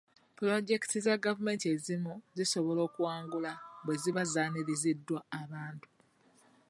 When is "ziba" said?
4.01-4.23